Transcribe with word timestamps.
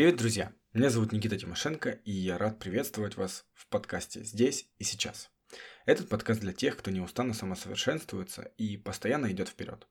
Привет, 0.00 0.16
друзья! 0.16 0.50
Меня 0.72 0.88
зовут 0.88 1.12
Никита 1.12 1.36
Тимошенко, 1.38 1.90
и 1.90 2.10
я 2.10 2.38
рад 2.38 2.58
приветствовать 2.58 3.18
вас 3.18 3.44
в 3.52 3.68
подкасте 3.68 4.24
«Здесь 4.24 4.66
и 4.78 4.84
сейчас». 4.84 5.30
Этот 5.84 6.08
подкаст 6.08 6.40
для 6.40 6.54
тех, 6.54 6.78
кто 6.78 6.90
неустанно 6.90 7.34
самосовершенствуется 7.34 8.50
и 8.56 8.78
постоянно 8.78 9.30
идет 9.30 9.50
вперед. 9.50 9.86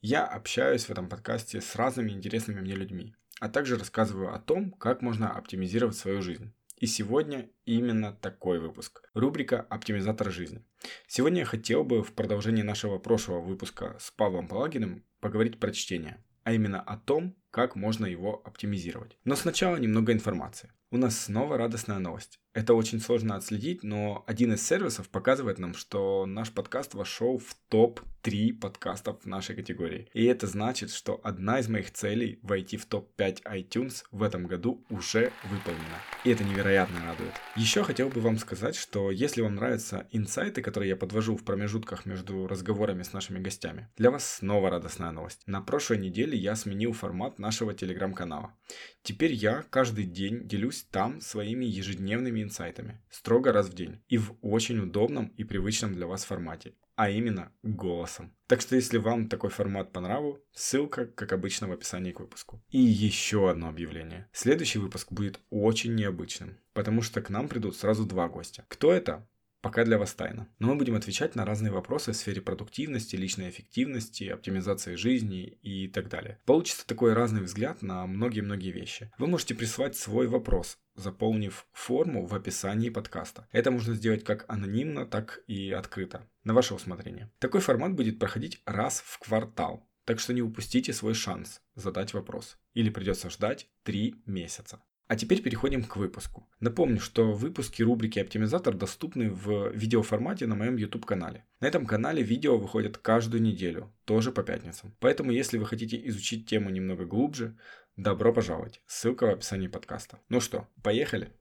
Я 0.00 0.24
общаюсь 0.24 0.86
в 0.86 0.90
этом 0.90 1.10
подкасте 1.10 1.60
с 1.60 1.76
разными 1.76 2.10
интересными 2.10 2.62
мне 2.62 2.74
людьми, 2.74 3.14
а 3.38 3.50
также 3.50 3.76
рассказываю 3.76 4.34
о 4.34 4.38
том, 4.38 4.70
как 4.70 5.02
можно 5.02 5.30
оптимизировать 5.30 5.98
свою 5.98 6.22
жизнь. 6.22 6.54
И 6.78 6.86
сегодня 6.86 7.50
именно 7.66 8.14
такой 8.14 8.60
выпуск. 8.60 9.02
Рубрика 9.12 9.60
«Оптимизатор 9.60 10.32
жизни». 10.32 10.64
Сегодня 11.06 11.40
я 11.40 11.44
хотел 11.44 11.84
бы 11.84 12.02
в 12.02 12.14
продолжении 12.14 12.62
нашего 12.62 12.98
прошлого 12.98 13.42
выпуска 13.42 13.98
с 14.00 14.10
Павлом 14.10 14.48
Палагиным 14.48 15.04
поговорить 15.20 15.60
про 15.60 15.70
чтение, 15.70 16.24
а 16.44 16.54
именно 16.54 16.80
о 16.80 16.96
том, 16.96 17.36
как 17.50 17.76
можно 17.76 18.06
его 18.06 18.42
оптимизировать. 18.44 19.18
Но 19.24 19.36
сначала 19.36 19.76
немного 19.76 20.12
информации. 20.12 20.72
У 20.92 20.96
нас 20.96 21.16
снова 21.16 21.56
радостная 21.56 22.00
новость. 22.00 22.40
Это 22.52 22.74
очень 22.74 22.98
сложно 22.98 23.36
отследить, 23.36 23.84
но 23.84 24.24
один 24.26 24.54
из 24.54 24.66
сервисов 24.66 25.08
показывает 25.08 25.60
нам, 25.60 25.72
что 25.72 26.26
наш 26.26 26.50
подкаст 26.50 26.94
вошел 26.94 27.38
в 27.38 27.54
топ-3 27.68 28.54
подкастов 28.54 29.22
в 29.22 29.26
нашей 29.26 29.54
категории. 29.54 30.08
И 30.14 30.24
это 30.24 30.48
значит, 30.48 30.90
что 30.90 31.20
одна 31.22 31.60
из 31.60 31.68
моих 31.68 31.92
целей 31.92 32.40
войти 32.42 32.76
в 32.76 32.86
топ-5 32.86 33.44
iTunes 33.44 34.02
в 34.10 34.24
этом 34.24 34.48
году 34.48 34.84
уже 34.90 35.30
выполнена. 35.44 36.00
И 36.24 36.30
это 36.30 36.42
невероятно 36.42 36.98
радует. 37.06 37.34
Еще 37.54 37.84
хотел 37.84 38.08
бы 38.08 38.20
вам 38.20 38.36
сказать, 38.36 38.74
что 38.74 39.12
если 39.12 39.42
вам 39.42 39.54
нравятся 39.54 40.08
инсайты, 40.10 40.60
которые 40.60 40.88
я 40.88 40.96
подвожу 40.96 41.36
в 41.36 41.44
промежутках 41.44 42.04
между 42.04 42.48
разговорами 42.48 43.04
с 43.04 43.12
нашими 43.12 43.38
гостями, 43.38 43.88
для 43.96 44.10
вас 44.10 44.38
снова 44.38 44.70
радостная 44.70 45.12
новость. 45.12 45.42
На 45.46 45.60
прошлой 45.60 45.98
неделе 45.98 46.36
я 46.36 46.56
сменил 46.56 46.94
формат 46.94 47.38
нашего 47.38 47.74
телеграм-канала. 47.74 48.56
Теперь 49.04 49.34
я 49.34 49.64
каждый 49.70 50.04
день 50.04 50.48
делюсь 50.48 50.79
там 50.82 51.20
своими 51.20 51.64
ежедневными 51.64 52.42
инсайтами, 52.42 53.00
строго 53.10 53.52
раз 53.52 53.68
в 53.68 53.74
день, 53.74 54.02
и 54.08 54.18
в 54.18 54.36
очень 54.42 54.78
удобном 54.78 55.28
и 55.36 55.44
привычном 55.44 55.94
для 55.94 56.06
вас 56.06 56.24
формате, 56.24 56.74
а 56.96 57.08
именно 57.08 57.52
голосом. 57.62 58.36
Так 58.46 58.60
что 58.60 58.76
если 58.76 58.98
вам 58.98 59.28
такой 59.28 59.50
формат 59.50 59.92
по 59.92 60.00
нраву, 60.00 60.38
ссылка, 60.52 61.06
как 61.06 61.32
обычно, 61.32 61.68
в 61.68 61.72
описании 61.72 62.12
к 62.12 62.20
выпуску. 62.20 62.62
И 62.68 62.78
еще 62.78 63.50
одно 63.50 63.68
объявление. 63.68 64.28
Следующий 64.32 64.78
выпуск 64.78 65.10
будет 65.10 65.40
очень 65.50 65.94
необычным, 65.94 66.58
потому 66.72 67.02
что 67.02 67.22
к 67.22 67.30
нам 67.30 67.48
придут 67.48 67.76
сразу 67.76 68.04
два 68.04 68.28
гостя. 68.28 68.64
Кто 68.68 68.92
это? 68.92 69.26
Пока 69.60 69.84
для 69.84 69.98
вас 69.98 70.14
тайна. 70.14 70.48
Но 70.58 70.68
мы 70.68 70.76
будем 70.76 70.94
отвечать 70.94 71.34
на 71.34 71.44
разные 71.44 71.72
вопросы 71.72 72.12
в 72.12 72.16
сфере 72.16 72.40
продуктивности, 72.40 73.16
личной 73.16 73.50
эффективности, 73.50 74.24
оптимизации 74.24 74.94
жизни 74.94 75.58
и 75.62 75.88
так 75.88 76.08
далее. 76.08 76.38
Получится 76.46 76.86
такой 76.86 77.12
разный 77.12 77.42
взгляд 77.42 77.82
на 77.82 78.06
многие-многие 78.06 78.72
вещи. 78.72 79.12
Вы 79.18 79.26
можете 79.26 79.54
прислать 79.54 79.96
свой 79.96 80.26
вопрос, 80.26 80.78
заполнив 80.94 81.66
форму 81.72 82.26
в 82.26 82.34
описании 82.34 82.90
подкаста. 82.90 83.48
Это 83.52 83.70
можно 83.70 83.94
сделать 83.94 84.24
как 84.24 84.44
анонимно, 84.48 85.06
так 85.06 85.42
и 85.46 85.70
открыто, 85.70 86.28
на 86.44 86.54
ваше 86.54 86.74
усмотрение. 86.74 87.30
Такой 87.38 87.60
формат 87.60 87.94
будет 87.94 88.18
проходить 88.18 88.60
раз 88.64 89.02
в 89.04 89.18
квартал. 89.18 89.86
Так 90.04 90.18
что 90.18 90.32
не 90.32 90.42
упустите 90.42 90.92
свой 90.92 91.14
шанс 91.14 91.60
задать 91.74 92.14
вопрос. 92.14 92.58
Или 92.74 92.90
придется 92.90 93.30
ждать 93.30 93.68
3 93.84 94.22
месяца. 94.26 94.82
А 95.10 95.16
теперь 95.16 95.42
переходим 95.42 95.82
к 95.82 95.96
выпуску. 95.96 96.48
Напомню, 96.60 97.00
что 97.00 97.32
выпуски 97.32 97.82
рубрики 97.82 98.20
«Оптимизатор» 98.20 98.76
доступны 98.76 99.28
в 99.28 99.72
видеоформате 99.72 100.46
на 100.46 100.54
моем 100.54 100.76
YouTube-канале. 100.76 101.44
На 101.58 101.66
этом 101.66 101.84
канале 101.84 102.22
видео 102.22 102.56
выходят 102.56 102.96
каждую 102.96 103.42
неделю, 103.42 103.92
тоже 104.04 104.30
по 104.30 104.44
пятницам. 104.44 104.94
Поэтому, 105.00 105.32
если 105.32 105.58
вы 105.58 105.66
хотите 105.66 106.00
изучить 106.06 106.48
тему 106.48 106.70
немного 106.70 107.06
глубже, 107.06 107.58
добро 107.96 108.32
пожаловать. 108.32 108.82
Ссылка 108.86 109.26
в 109.26 109.30
описании 109.30 109.66
подкаста. 109.66 110.20
Ну 110.28 110.40
что, 110.40 110.68
поехали? 110.80 111.32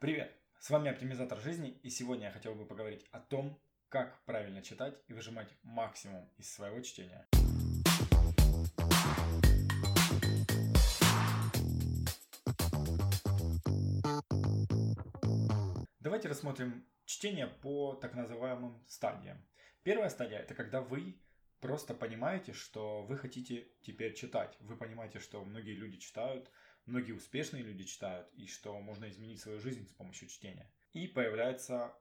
Привет! 0.00 0.36
С 0.58 0.70
вами 0.70 0.90
Оптимизатор 0.90 1.38
жизни, 1.38 1.78
и 1.84 1.88
сегодня 1.88 2.24
я 2.26 2.32
хотел 2.32 2.56
бы 2.56 2.66
поговорить 2.66 3.06
о 3.12 3.20
том, 3.20 3.62
как 3.90 4.24
правильно 4.24 4.60
читать 4.60 4.98
и 5.06 5.12
выжимать 5.12 5.54
максимум 5.62 6.28
из 6.36 6.52
своего 6.52 6.80
чтения. 6.80 7.29
Давайте 16.00 16.28
рассмотрим 16.28 16.86
чтение 17.04 17.46
по 17.46 17.92
так 17.92 18.14
называемым 18.14 18.82
стадиям. 18.86 19.46
Первая 19.82 20.08
стадия– 20.08 20.38
это 20.40 20.54
когда 20.54 20.80
вы 20.80 21.20
просто 21.60 21.92
понимаете, 21.92 22.54
что 22.54 23.02
вы 23.02 23.18
хотите 23.18 23.68
теперь 23.82 24.14
читать. 24.14 24.56
Вы 24.60 24.78
понимаете, 24.78 25.18
что 25.18 25.44
многие 25.44 25.74
люди 25.74 25.98
читают, 25.98 26.50
многие 26.86 27.12
успешные 27.12 27.62
люди 27.62 27.84
читают, 27.84 28.32
и 28.32 28.46
что 28.46 28.80
можно 28.80 29.10
изменить 29.10 29.42
свою 29.42 29.60
жизнь 29.60 29.86
с 29.86 29.92
помощью 29.92 30.28
чтения. 30.28 30.72
И 30.94 31.06
появляется 31.06 31.94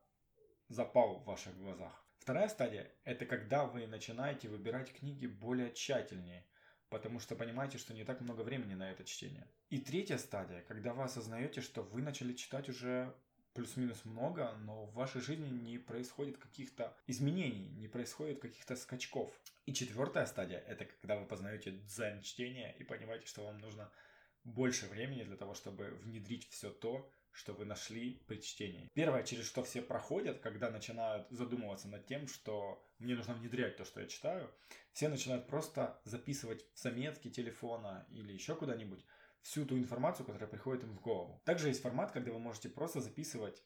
запал 0.70 1.18
в 1.20 1.26
ваших 1.26 1.58
глазах. 1.58 2.02
Вторая 2.20 2.48
стадия– 2.48 2.90
это 3.04 3.26
когда 3.26 3.66
вы 3.66 3.86
начинаете 3.86 4.48
выбирать 4.48 4.94
книги 4.94 5.28
более 5.28 5.74
тщательнее, 5.74 6.48
потому 6.88 7.20
что 7.20 7.36
понимаете, 7.36 7.78
что 7.78 7.94
не 7.94 8.06
так 8.06 8.22
много 8.22 8.44
времени 8.44 8.76
на 8.76 8.92
это 8.92 9.04
чтение. 9.04 9.52
И 9.70 9.78
третья 9.78 10.18
стадия, 10.18 10.62
когда 10.62 10.94
вы 10.94 11.04
осознаете, 11.04 11.60
что 11.60 11.82
вы 11.84 12.02
начали 12.02 12.32
читать 12.32 12.70
уже 12.70 13.14
плюс-минус 13.54 14.06
много, 14.06 14.54
но 14.64 14.86
в 14.86 14.94
вашей 14.94 15.22
жизни 15.22 15.50
не 15.50 15.78
происходит 15.78 16.38
каких-то 16.38 16.96
изменений, 17.08 17.70
не 17.78 17.88
происходит 17.88 18.40
каких-то 18.40 18.76
скачков. 18.76 19.32
И 19.66 19.74
четвертая 19.74 20.26
стадия– 20.26 20.60
это 20.68 20.86
когда 20.86 21.18
вы 21.18 21.26
познаете 21.26 21.72
дзен 21.72 22.22
чтения 22.22 22.76
и 22.80 22.84
понимаете, 22.84 23.28
что 23.28 23.46
вам 23.46 23.60
нужно 23.60 23.92
больше 24.44 24.88
времени 24.88 25.24
для 25.24 25.36
того, 25.36 25.54
чтобы 25.54 25.90
внедрить 26.04 26.48
все 26.50 26.70
то, 26.70 27.12
что 27.32 27.54
вы 27.54 27.66
нашли 27.66 28.22
при 28.28 28.42
чтении. 28.42 28.90
Первое, 28.94 29.24
через 29.24 29.46
что 29.46 29.64
все 29.64 29.82
проходят, 29.82 30.40
когда 30.40 30.70
начинают 30.70 31.28
задумываться 31.30 31.88
над 31.88 32.06
тем, 32.06 32.28
что 32.28 32.86
мне 32.98 33.16
нужно 33.16 33.34
внедрять 33.34 33.78
то, 33.78 33.86
что 33.86 34.02
я 34.02 34.08
читаю, 34.08 34.52
все 34.94 35.10
начинают 35.10 35.48
просто 35.48 36.02
записывать 36.04 36.66
в 36.74 36.80
заметки 36.80 37.30
телефона 37.30 38.06
или 38.10 38.34
еще 38.34 38.56
куда-нибудь 38.56 39.06
всю 39.42 39.66
ту 39.66 39.78
информацию, 39.78 40.26
которая 40.26 40.50
приходит 40.50 40.84
им 40.84 40.94
в 40.94 41.02
голову. 41.02 41.42
Также 41.46 41.68
есть 41.68 41.82
формат, 41.82 42.12
когда 42.12 42.32
вы 42.32 42.40
можете 42.40 42.70
просто 42.70 43.02
записывать 43.02 43.64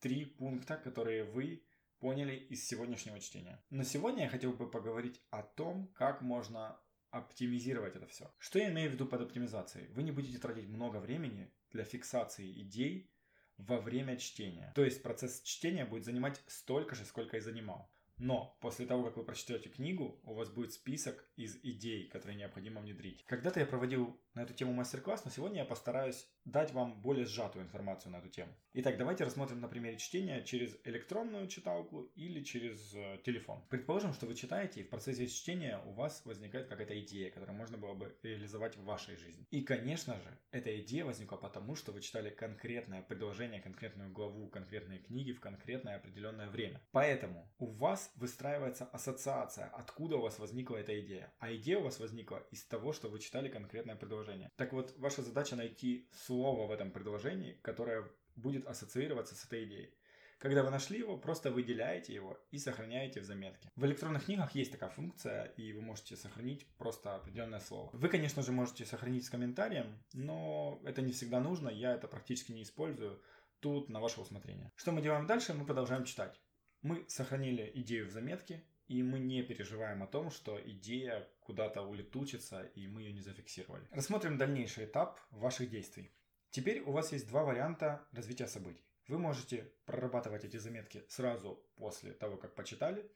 три 0.00 0.24
пункта, 0.24 0.76
которые 0.76 1.24
вы 1.24 1.64
поняли 1.98 2.34
из 2.34 2.66
сегодняшнего 2.66 3.20
чтения. 3.20 3.62
Но 3.70 3.82
сегодня 3.82 4.24
я 4.24 4.28
хотел 4.30 4.52
бы 4.52 4.70
поговорить 4.70 5.20
о 5.30 5.42
том, 5.42 5.88
как 5.94 6.22
можно 6.22 6.80
оптимизировать 7.10 7.96
это 7.96 8.06
все. 8.06 8.32
Что 8.38 8.58
я 8.58 8.70
имею 8.70 8.90
в 8.90 8.94
виду 8.94 9.06
под 9.06 9.22
оптимизацией? 9.22 9.88
Вы 9.88 10.02
не 10.02 10.12
будете 10.12 10.38
тратить 10.38 10.68
много 10.68 10.98
времени 10.98 11.52
для 11.70 11.84
фиксации 11.84 12.62
идей 12.62 13.10
во 13.58 13.80
время 13.80 14.16
чтения. 14.16 14.72
То 14.74 14.84
есть 14.84 15.02
процесс 15.02 15.42
чтения 15.42 15.84
будет 15.84 16.04
занимать 16.04 16.42
столько 16.46 16.94
же, 16.94 17.04
сколько 17.04 17.36
и 17.36 17.40
занимал. 17.40 17.90
Но 18.16 18.56
после 18.60 18.84
того, 18.86 19.04
как 19.04 19.16
вы 19.16 19.24
прочтете 19.24 19.70
книгу, 19.70 20.20
у 20.24 20.34
вас 20.34 20.50
будет 20.50 20.72
список 20.74 21.26
из 21.36 21.56
идей, 21.62 22.06
которые 22.08 22.36
необходимо 22.36 22.82
внедрить. 22.82 23.24
Когда-то 23.24 23.60
я 23.60 23.66
проводил 23.66 24.20
на 24.34 24.42
эту 24.42 24.54
тему 24.54 24.72
мастер-класс, 24.72 25.24
но 25.24 25.30
сегодня 25.30 25.58
я 25.58 25.64
постараюсь 25.64 26.26
дать 26.44 26.72
вам 26.72 27.00
более 27.00 27.26
сжатую 27.26 27.64
информацию 27.64 28.12
на 28.12 28.16
эту 28.16 28.28
тему. 28.28 28.52
Итак, 28.72 28.96
давайте 28.96 29.24
рассмотрим 29.24 29.60
на 29.60 29.68
примере 29.68 29.98
чтения 29.98 30.42
через 30.44 30.76
электронную 30.84 31.48
читалку 31.48 32.02
или 32.14 32.42
через 32.42 32.94
э, 32.94 33.18
телефон. 33.24 33.62
Предположим, 33.68 34.12
что 34.14 34.26
вы 34.26 34.34
читаете, 34.34 34.80
и 34.80 34.84
в 34.84 34.88
процессе 34.88 35.26
чтения 35.26 35.80
у 35.86 35.92
вас 35.92 36.22
возникает 36.24 36.68
какая-то 36.68 36.98
идея, 37.00 37.30
которую 37.30 37.56
можно 37.56 37.78
было 37.78 37.94
бы 37.94 38.16
реализовать 38.22 38.76
в 38.76 38.84
вашей 38.84 39.16
жизни. 39.16 39.46
И, 39.50 39.62
конечно 39.62 40.14
же, 40.20 40.38
эта 40.52 40.78
идея 40.80 41.04
возникла 41.04 41.36
потому, 41.36 41.74
что 41.74 41.92
вы 41.92 42.00
читали 42.00 42.30
конкретное 42.30 43.02
предложение, 43.02 43.60
конкретную 43.60 44.12
главу, 44.12 44.48
конкретные 44.48 45.00
книги 45.00 45.32
в 45.32 45.40
конкретное 45.40 45.96
определенное 45.96 46.48
время. 46.48 46.80
Поэтому 46.92 47.50
у 47.58 47.66
вас 47.66 48.12
выстраивается 48.16 48.84
ассоциация, 48.84 49.66
откуда 49.66 50.16
у 50.16 50.22
вас 50.22 50.38
возникла 50.38 50.76
эта 50.76 50.98
идея. 51.00 51.32
А 51.40 51.52
идея 51.52 51.78
у 51.78 51.82
вас 51.82 51.98
возникла 51.98 52.46
из 52.52 52.64
того, 52.64 52.92
что 52.92 53.08
вы 53.08 53.18
читали 53.18 53.48
конкретное 53.48 53.96
предложение 53.96 54.19
предложение. 54.20 54.50
Так 54.56 54.72
вот, 54.72 54.94
ваша 54.98 55.22
задача 55.22 55.56
найти 55.56 56.08
слово 56.12 56.66
в 56.66 56.70
этом 56.70 56.90
предложении, 56.90 57.58
которое 57.62 58.04
будет 58.36 58.66
ассоциироваться 58.66 59.34
с 59.34 59.44
этой 59.44 59.64
идеей. 59.64 59.94
Когда 60.38 60.62
вы 60.62 60.70
нашли 60.70 60.98
его, 60.98 61.18
просто 61.18 61.50
выделяете 61.50 62.14
его 62.14 62.38
и 62.50 62.58
сохраняете 62.58 63.20
в 63.20 63.24
заметке. 63.24 63.68
В 63.76 63.84
электронных 63.84 64.24
книгах 64.24 64.54
есть 64.54 64.72
такая 64.72 64.88
функция, 64.88 65.44
и 65.58 65.72
вы 65.74 65.82
можете 65.82 66.16
сохранить 66.16 66.66
просто 66.78 67.14
определенное 67.14 67.60
слово. 67.60 67.90
Вы, 67.92 68.08
конечно 68.08 68.42
же, 68.42 68.52
можете 68.52 68.86
сохранить 68.86 69.26
с 69.26 69.30
комментарием, 69.30 70.02
но 70.14 70.80
это 70.84 71.02
не 71.02 71.12
всегда 71.12 71.40
нужно, 71.40 71.68
я 71.68 71.92
это 71.94 72.08
практически 72.08 72.52
не 72.52 72.62
использую. 72.62 73.20
Тут 73.60 73.90
на 73.90 74.00
ваше 74.00 74.20
усмотрение. 74.22 74.72
Что 74.76 74.92
мы 74.92 75.02
делаем 75.02 75.26
дальше? 75.26 75.52
Мы 75.52 75.66
продолжаем 75.66 76.04
читать. 76.04 76.40
Мы 76.80 77.04
сохранили 77.08 77.70
идею 77.74 78.06
в 78.06 78.10
заметке, 78.10 78.64
и 78.90 79.04
мы 79.04 79.20
не 79.20 79.44
переживаем 79.44 80.02
о 80.02 80.08
том, 80.08 80.32
что 80.32 80.60
идея 80.72 81.28
куда-то 81.38 81.82
улетучится, 81.82 82.62
и 82.74 82.88
мы 82.88 83.02
ее 83.02 83.12
не 83.12 83.20
зафиксировали. 83.20 83.86
Рассмотрим 83.92 84.36
дальнейший 84.36 84.86
этап 84.86 85.20
ваших 85.30 85.70
действий. 85.70 86.10
Теперь 86.50 86.80
у 86.80 86.90
вас 86.90 87.12
есть 87.12 87.28
два 87.28 87.44
варианта 87.44 88.04
развития 88.10 88.48
событий. 88.48 88.84
Вы 89.06 89.18
можете 89.18 89.72
прорабатывать 89.84 90.44
эти 90.44 90.56
заметки 90.56 91.04
сразу 91.08 91.64
после 91.76 92.12
того, 92.12 92.36
как 92.36 92.56
почитали, 92.56 93.08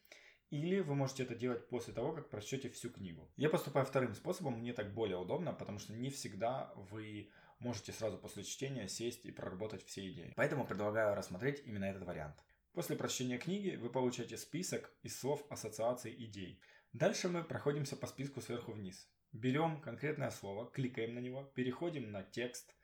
Или 0.51 0.79
вы 0.79 0.95
можете 0.95 1.25
это 1.25 1.35
делать 1.35 1.69
после 1.69 1.93
того, 1.93 2.13
как 2.13 2.31
прочтете 2.31 2.69
всю 2.69 2.91
книгу. 2.91 3.29
Я 3.37 3.49
поступаю 3.49 3.85
вторым 3.85 4.15
способом, 4.15 4.61
мне 4.61 4.73
так 4.73 4.95
более 4.95 5.17
удобно, 5.17 5.53
потому 5.53 5.81
что 5.81 5.93
не 5.93 6.11
всегда 6.11 6.73
вы 6.77 7.31
можете 7.59 7.91
сразу 7.93 8.19
после 8.19 8.45
чтения 8.45 8.87
сесть 8.87 9.25
и 9.25 9.33
проработать 9.33 9.85
все 9.85 10.09
идеи. 10.11 10.33
Поэтому 10.37 10.65
предлагаю 10.65 11.17
рассмотреть 11.17 11.63
именно 11.67 11.87
этот 11.87 12.05
вариант. 12.05 12.37
После 12.75 12.97
прочтения 12.97 13.39
книги 13.39 13.77
вы 13.77 13.89
получаете 13.89 14.37
список 14.37 14.93
из 15.05 15.17
слов 15.17 15.47
ассоциаций 15.49 16.13
идей. 16.13 16.61
Дальше 16.93 17.29
мы 17.29 17.45
проходимся 17.45 17.95
по 17.95 18.09
списку 18.09 18.41
сверху 18.41 18.73
вниз. 18.73 19.09
Берем 19.31 19.81
конкретное 19.81 20.33
слово, 20.33 20.69
кликаем 20.73 21.15
на 21.15 21.21
него, 21.21 21.45
переходим 21.55 22.11
на 22.11 22.25
текст, 22.25 22.75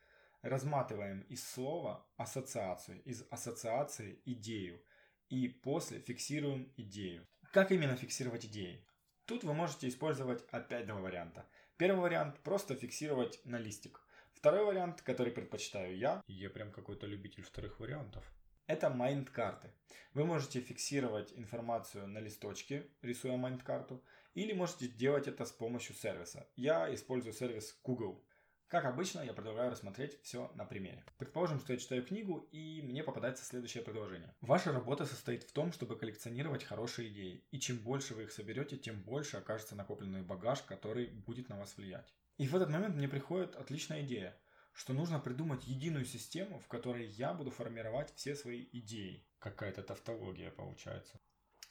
разматываем 0.43 1.23
из 1.23 1.45
слова 1.45 2.09
ассоциацию, 2.17 3.03
из 3.03 3.27
ассоциации 3.31 4.23
идею 4.27 4.81
и 5.29 5.49
после 5.49 5.99
фиксируем 5.99 6.73
идею. 6.77 7.27
Как 7.53 7.73
именно 7.73 7.97
фиксировать 7.97 8.47
идеи? 8.47 8.87
Тут 9.25 9.43
вы 9.43 9.55
можете 9.55 9.89
использовать 9.89 10.45
опять 10.53 10.87
два 10.87 11.01
варианта. 11.01 11.49
Первый 11.77 12.03
вариант 12.03 12.39
просто 12.45 12.77
фиксировать 12.77 13.41
на 13.45 13.59
листик. 13.59 14.01
Второй 14.35 14.65
вариант, 14.65 15.03
который 15.03 15.33
предпочитаю 15.33 15.97
я, 15.99 16.23
я 16.29 16.49
прям 16.49 16.71
какой-то 16.71 17.07
любитель 17.07 17.43
вторых 17.43 17.81
вариантов, 17.81 18.25
это 18.71 18.89
майнд-карты. 18.89 19.73
Вы 20.15 20.25
можете 20.25 20.61
фиксировать 20.61 21.33
информацию 21.37 22.07
на 22.07 22.19
листочке, 22.19 22.87
рисуя 23.03 23.37
майнд-карту, 23.37 24.03
или 24.35 24.53
можете 24.53 24.87
делать 24.87 25.27
это 25.27 25.45
с 25.45 25.51
помощью 25.51 25.97
сервиса. 25.97 26.47
Я 26.55 26.95
использую 26.95 27.33
сервис 27.33 27.77
Google. 27.83 28.25
Как 28.69 28.85
обычно, 28.85 29.23
я 29.23 29.33
предлагаю 29.33 29.73
рассмотреть 29.73 30.23
все 30.23 30.53
на 30.55 30.65
примере. 30.65 31.05
Предположим, 31.19 31.59
что 31.59 31.73
я 31.73 31.81
читаю 31.81 32.05
книгу, 32.05 32.47
и 32.53 32.81
мне 32.83 33.03
попадается 33.03 33.45
следующее 33.45 33.83
предложение. 33.83 34.33
Ваша 34.41 34.71
работа 34.71 35.05
состоит 35.05 35.43
в 35.43 35.51
том, 35.53 35.73
чтобы 35.73 35.99
коллекционировать 35.99 36.63
хорошие 36.63 37.09
идеи. 37.09 37.45
И 37.51 37.59
чем 37.59 37.79
больше 37.79 38.15
вы 38.15 38.23
их 38.23 38.31
соберете, 38.31 38.77
тем 38.77 39.03
больше 39.03 39.39
окажется 39.39 39.75
накопленный 39.75 40.23
багаж, 40.23 40.63
который 40.63 41.09
будет 41.09 41.49
на 41.49 41.59
вас 41.59 41.77
влиять. 41.77 42.15
И 42.39 42.47
в 42.47 42.55
этот 42.55 42.71
момент 42.71 42.95
мне 42.95 43.09
приходит 43.09 43.57
отличная 43.57 44.03
идея, 44.03 44.37
что 44.81 44.95
нужно 44.95 45.21
придумать 45.21 45.67
единую 45.67 46.07
систему, 46.07 46.59
в 46.59 46.67
которой 46.67 47.07
я 47.07 47.35
буду 47.35 47.51
формировать 47.51 48.15
все 48.15 48.35
свои 48.35 48.67
идеи. 48.73 49.27
Какая-то 49.39 49.83
тавтология 49.83 50.51
получается. 50.51 51.21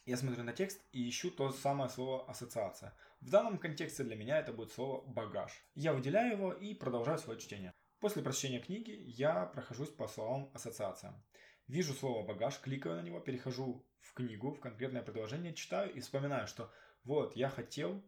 Я 0.06 0.16
смотрю 0.16 0.44
на 0.44 0.52
текст 0.52 0.80
и 0.92 1.08
ищу 1.08 1.32
то 1.32 1.50
самое 1.50 1.90
слово 1.90 2.30
ассоциация. 2.30 2.94
В 3.20 3.28
данном 3.28 3.58
контексте 3.58 4.04
для 4.04 4.14
меня 4.14 4.38
это 4.38 4.52
будет 4.52 4.70
слово 4.70 5.04
багаж. 5.10 5.50
Я 5.74 5.92
выделяю 5.92 6.34
его 6.34 6.52
и 6.52 6.72
продолжаю 6.72 7.18
свое 7.18 7.40
чтение. 7.40 7.72
После 7.98 8.22
прочтения 8.22 8.60
книги 8.60 8.92
я 9.08 9.44
прохожусь 9.46 9.90
по 9.90 10.06
словам 10.06 10.48
ассоциациям. 10.54 11.20
Вижу 11.66 11.94
слово 11.94 12.24
багаж, 12.24 12.60
кликаю 12.60 12.94
на 12.94 13.02
него, 13.02 13.18
перехожу 13.18 13.84
в 13.98 14.14
книгу, 14.14 14.52
в 14.52 14.60
конкретное 14.60 15.02
предложение, 15.02 15.52
читаю 15.52 15.92
и 15.92 15.98
вспоминаю, 15.98 16.46
что 16.46 16.72
вот 17.02 17.34
я 17.34 17.48
хотел 17.48 18.04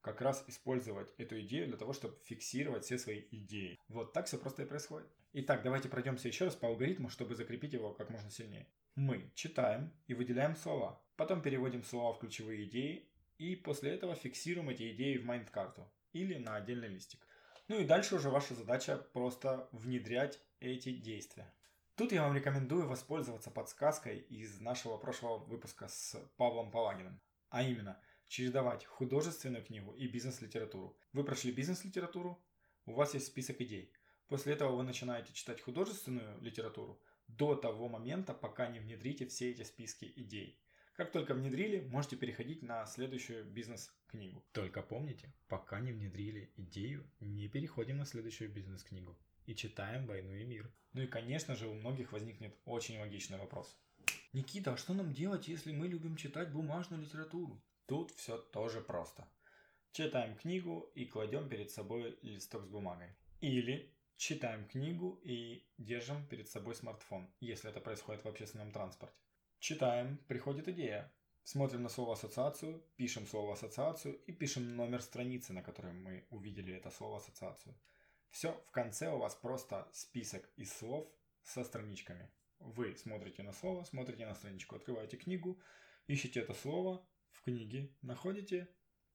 как 0.00 0.20
раз 0.20 0.44
использовать 0.46 1.12
эту 1.18 1.40
идею 1.42 1.68
для 1.68 1.76
того, 1.76 1.92
чтобы 1.92 2.16
фиксировать 2.24 2.84
все 2.84 2.98
свои 2.98 3.22
идеи. 3.30 3.78
Вот 3.88 4.12
так 4.12 4.26
все 4.26 4.38
просто 4.38 4.62
и 4.62 4.66
происходит. 4.66 5.08
Итак, 5.32 5.62
давайте 5.62 5.88
пройдемся 5.88 6.28
еще 6.28 6.46
раз 6.46 6.56
по 6.56 6.68
алгоритму, 6.68 7.08
чтобы 7.08 7.34
закрепить 7.34 7.72
его 7.72 7.92
как 7.92 8.10
можно 8.10 8.30
сильнее. 8.30 8.66
Мы 8.94 9.30
читаем 9.34 9.92
и 10.06 10.14
выделяем 10.14 10.56
слова, 10.56 11.00
потом 11.16 11.42
переводим 11.42 11.84
слова 11.84 12.12
в 12.12 12.18
ключевые 12.18 12.64
идеи 12.64 13.08
и 13.38 13.56
после 13.56 13.92
этого 13.92 14.14
фиксируем 14.14 14.70
эти 14.70 14.90
идеи 14.92 15.16
в 15.18 15.24
майнд-карту 15.24 15.90
или 16.12 16.34
на 16.34 16.56
отдельный 16.56 16.88
листик. 16.88 17.26
Ну 17.68 17.78
и 17.78 17.84
дальше 17.84 18.16
уже 18.16 18.30
ваша 18.30 18.54
задача 18.54 18.96
просто 18.96 19.68
внедрять 19.70 20.40
эти 20.58 20.90
действия. 20.90 21.52
Тут 21.94 22.12
я 22.12 22.22
вам 22.22 22.34
рекомендую 22.34 22.88
воспользоваться 22.88 23.50
подсказкой 23.50 24.18
из 24.18 24.58
нашего 24.60 24.96
прошлого 24.96 25.38
выпуска 25.38 25.86
с 25.86 26.16
Павлом 26.36 26.70
Палагиным. 26.70 27.20
А 27.50 27.62
именно– 27.62 28.00
чередовать 28.30 28.84
художественную 28.84 29.64
книгу 29.64 29.92
и 29.92 30.06
бизнес-литературу. 30.06 30.96
Вы 31.12 31.24
прошли 31.24 31.50
бизнес-литературу, 31.50 32.40
у 32.86 32.92
вас 32.92 33.14
есть 33.14 33.26
список 33.26 33.60
идей. 33.60 33.92
После 34.28 34.52
этого 34.52 34.76
вы 34.76 34.84
начинаете 34.84 35.32
читать 35.32 35.60
художественную 35.60 36.40
литературу 36.40 37.02
до 37.26 37.56
того 37.56 37.88
момента, 37.88 38.32
пока 38.32 38.68
не 38.68 38.78
внедрите 38.78 39.26
все 39.26 39.50
эти 39.50 39.64
списки 39.64 40.12
идей. 40.14 40.60
Как 40.94 41.10
только 41.10 41.34
внедрили, 41.34 41.80
можете 41.88 42.14
переходить 42.14 42.62
на 42.62 42.86
следующую 42.86 43.44
бизнес-книгу. 43.44 44.44
Только 44.52 44.82
помните, 44.82 45.34
пока 45.48 45.80
не 45.80 45.90
внедрили 45.90 46.52
идею, 46.56 47.10
не 47.18 47.48
переходим 47.48 47.96
на 47.96 48.04
следующую 48.04 48.52
бизнес-книгу 48.52 49.18
и 49.46 49.56
читаем 49.56 50.06
«Войну 50.06 50.34
и 50.34 50.44
мир». 50.44 50.72
Ну 50.92 51.02
и, 51.02 51.08
конечно 51.08 51.56
же, 51.56 51.66
у 51.66 51.74
многих 51.74 52.12
возникнет 52.12 52.56
очень 52.64 53.00
логичный 53.00 53.38
вопрос. 53.38 53.76
Никита, 54.32 54.74
а 54.74 54.76
что 54.76 54.94
нам 54.94 55.12
делать, 55.12 55.48
если 55.48 55.72
мы 55.72 55.88
любим 55.88 56.14
читать 56.14 56.52
бумажную 56.52 57.02
литературу? 57.02 57.60
Тут 57.90 58.12
все 58.12 58.38
тоже 58.38 58.80
просто. 58.80 59.26
Читаем 59.90 60.36
книгу 60.36 60.92
и 60.94 61.06
кладем 61.06 61.48
перед 61.48 61.72
собой 61.72 62.16
листок 62.22 62.64
с 62.64 62.68
бумагой. 62.68 63.08
Или 63.40 63.92
читаем 64.16 64.68
книгу 64.68 65.20
и 65.24 65.66
держим 65.76 66.24
перед 66.28 66.48
собой 66.48 66.76
смартфон, 66.76 67.28
если 67.40 67.68
это 67.68 67.80
происходит 67.80 68.22
в 68.22 68.28
общественном 68.28 68.70
транспорте. 68.70 69.16
Читаем, 69.58 70.18
приходит 70.28 70.68
идея. 70.68 71.12
Смотрим 71.42 71.82
на 71.82 71.88
слово 71.88 72.12
ассоциацию, 72.12 72.80
пишем 72.94 73.26
слово 73.26 73.54
ассоциацию 73.54 74.22
и 74.24 74.30
пишем 74.30 74.76
номер 74.76 75.02
страницы, 75.02 75.52
на 75.52 75.62
которой 75.64 75.92
мы 75.92 76.24
увидели 76.30 76.72
это 76.72 76.90
слово 76.90 77.16
ассоциацию. 77.16 77.74
Все, 78.30 78.52
в 78.68 78.70
конце 78.70 79.10
у 79.10 79.18
вас 79.18 79.34
просто 79.34 79.88
список 79.92 80.48
из 80.54 80.72
слов 80.72 81.08
со 81.42 81.64
страничками. 81.64 82.30
Вы 82.60 82.94
смотрите 82.94 83.42
на 83.42 83.52
слово, 83.52 83.82
смотрите 83.82 84.26
на 84.26 84.36
страничку, 84.36 84.76
открываете 84.76 85.16
книгу, 85.16 85.60
ищете 86.06 86.38
это 86.38 86.54
слово, 86.54 87.04
в 87.40 87.44
книге 87.44 87.90
находите, 88.02 88.68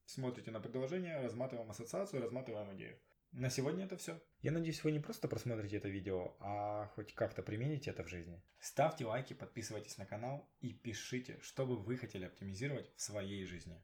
смотрите 0.05 0.49
на 0.49 0.59
предложение, 0.59 1.21
разматываем 1.21 1.69
ассоциацию, 1.69 2.23
разматываем 2.23 2.75
идею. 2.75 2.99
На 3.31 3.49
сегодня 3.49 3.85
это 3.85 3.97
все. 3.97 4.19
Я 4.41 4.51
надеюсь, 4.51 4.83
вы 4.83 4.91
не 4.91 4.99
просто 4.99 5.27
просмотрите 5.27 5.77
это 5.77 5.89
видео, 5.89 6.35
а 6.39 6.87
хоть 6.95 7.13
как-то 7.13 7.43
примените 7.43 7.91
это 7.91 8.03
в 8.03 8.07
жизни. 8.07 8.41
Ставьте 8.59 9.05
лайки, 9.05 9.33
подписывайтесь 9.33 9.97
на 9.97 10.05
канал 10.05 10.49
и 10.59 10.73
пишите, 10.73 11.37
что 11.41 11.65
бы 11.65 11.77
вы 11.77 11.97
хотели 11.97 12.25
оптимизировать 12.25 12.91
в 12.95 13.01
своей 13.01 13.45
жизни. 13.45 13.79